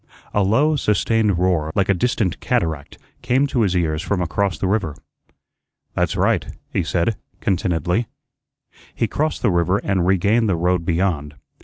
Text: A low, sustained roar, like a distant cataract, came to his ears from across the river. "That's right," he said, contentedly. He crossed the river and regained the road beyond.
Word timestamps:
A 0.33 0.41
low, 0.41 0.75
sustained 0.75 1.37
roar, 1.37 1.71
like 1.75 1.87
a 1.87 1.93
distant 1.93 2.39
cataract, 2.39 2.97
came 3.21 3.45
to 3.45 3.61
his 3.61 3.77
ears 3.77 4.01
from 4.01 4.19
across 4.19 4.57
the 4.57 4.67
river. 4.67 4.95
"That's 5.93 6.15
right," 6.15 6.43
he 6.73 6.81
said, 6.81 7.17
contentedly. 7.39 8.07
He 8.95 9.07
crossed 9.07 9.43
the 9.43 9.51
river 9.51 9.77
and 9.83 10.07
regained 10.07 10.49
the 10.49 10.55
road 10.55 10.85
beyond. 10.87 11.35